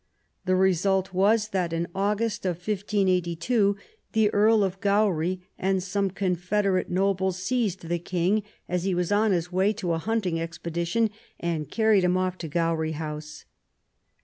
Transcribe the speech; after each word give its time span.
The 0.45 0.55
result 0.55 1.13
was, 1.13 1.47
in 1.53 1.85
August, 1.93 2.43
1582, 2.45 3.77
the 4.13 4.31
Earl 4.33 4.63
of 4.63 4.81
Gowrie 4.81 5.41
and 5.59 5.83
some 5.83 6.09
confederate 6.09 6.89
nobles 6.89 7.37
seized 7.37 7.81
the 7.87 7.99
King 7.99 8.41
as 8.67 8.83
he 8.83 8.95
was 8.95 9.11
on 9.11 9.31
his 9.31 9.51
way 9.51 9.71
to 9.73 9.91
a 9.93 9.99
hunting 9.99 10.41
expedition, 10.41 11.11
and 11.39 11.69
carried 11.69 12.03
him 12.03 12.17
off 12.17 12.39
to 12.39 12.47
Gowrie 12.47 12.93
House. 12.93 13.45